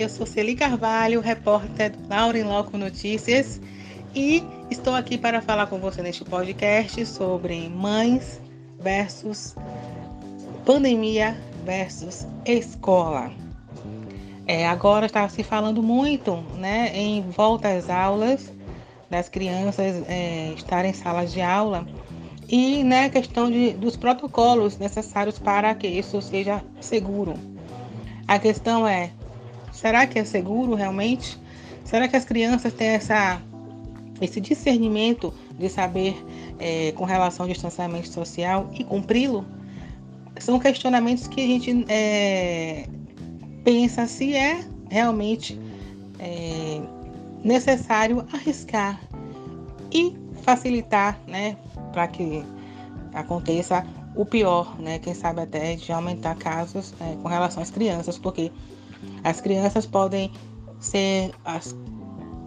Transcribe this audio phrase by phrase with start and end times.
[0.00, 3.60] eu sou Celi Carvalho, repórter do Lauren Loco Notícias
[4.14, 8.40] e estou aqui para falar com você neste podcast sobre mães
[8.78, 9.54] versus
[10.64, 13.30] pandemia versus escola.
[14.46, 18.50] É, agora está se falando muito né, em volta às aulas,
[19.10, 21.86] das crianças é, estarem em salas de aula
[22.48, 27.34] e né, questão de, dos protocolos necessários para que isso seja seguro.
[28.26, 29.10] A questão é,
[29.72, 31.38] será que é seguro realmente?
[31.84, 33.40] Será que as crianças têm essa,
[34.20, 36.16] esse discernimento de saber
[36.58, 39.44] é, com relação ao distanciamento social e cumpri-lo?
[40.38, 42.86] São questionamentos que a gente é,
[43.64, 45.58] pensa se é realmente
[46.18, 46.80] é,
[47.44, 49.00] necessário arriscar
[49.92, 51.56] e facilitar, né,
[51.92, 52.44] para que
[53.14, 54.98] aconteça o pior, né?
[54.98, 58.50] Quem sabe até de aumentar casos é, com relação às crianças, porque
[59.22, 60.30] as crianças podem
[60.78, 61.74] ser as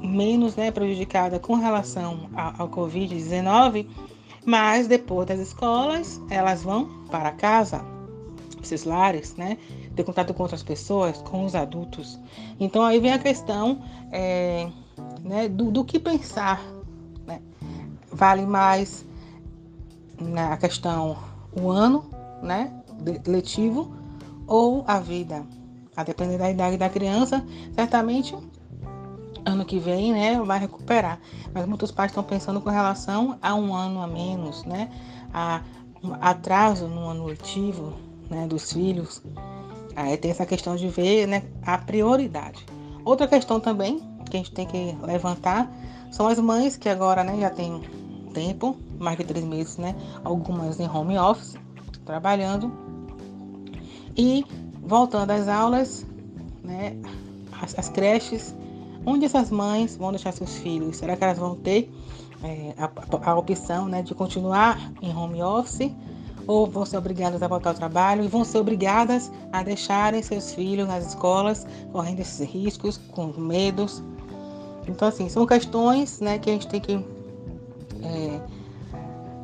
[0.00, 3.86] menos né, prejudicadas com relação ao, ao Covid-19,
[4.44, 7.84] mas depois das escolas elas vão para casa,
[8.62, 9.58] esses lares, né?
[9.94, 12.18] Ter contato com outras pessoas, com os adultos.
[12.60, 14.68] Então aí vem a questão é,
[15.22, 16.62] né, do, do que pensar.
[17.26, 17.40] Né?
[18.12, 19.04] Vale mais
[20.20, 21.16] na questão
[21.52, 22.04] o ano,
[22.42, 22.72] né,
[23.26, 23.92] letivo
[24.46, 25.44] ou a vida.
[25.96, 28.36] A depender da idade da criança, certamente
[29.44, 31.18] ano que vem, né, vai recuperar.
[31.52, 34.90] Mas muitos pais estão pensando com relação a um ano a menos, né,
[35.32, 35.62] a
[36.02, 37.94] um atraso no ano letivo,
[38.30, 39.22] né, dos filhos.
[39.96, 42.64] Aí tem essa questão de ver, né, a prioridade.
[43.04, 45.70] Outra questão também que a gente tem que levantar
[46.10, 47.82] são as mães que agora, né, já tem
[48.38, 49.96] tempo, mais de três meses, né?
[50.22, 51.56] Algumas em home office,
[52.04, 52.72] trabalhando.
[54.16, 54.44] E
[54.80, 56.06] voltando às aulas,
[56.62, 56.96] né?
[57.60, 58.54] As, as creches,
[59.04, 60.98] onde essas mães vão deixar seus filhos?
[60.98, 61.92] Será que elas vão ter
[62.44, 65.90] é, a, a, opção né, de continuar em home office?
[66.46, 70.54] Ou vão ser obrigadas a voltar ao trabalho e vão ser obrigadas a deixarem seus
[70.54, 74.02] filhos nas escolas, correndo esses riscos, com medos?
[74.86, 77.17] Então, assim, são questões né, que a gente tem que
[78.02, 78.40] é,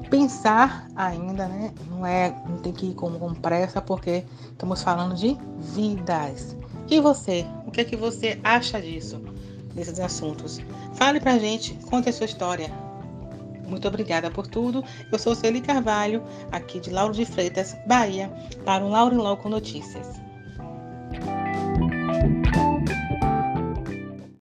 [0.08, 1.72] pensar ainda, né?
[1.90, 6.56] Não é, não tem que ir com, com pressa porque estamos falando de vidas.
[6.88, 9.20] E você, o que é que você acha disso,
[9.74, 10.60] desses assuntos?
[10.94, 12.70] Fale pra gente, conte a sua história.
[13.66, 14.84] Muito obrigada por tudo.
[15.10, 16.22] Eu sou Celi Carvalho,
[16.52, 18.30] aqui de Lauro de Freitas, Bahia,
[18.64, 20.20] para o Lauro em Loco Notícias.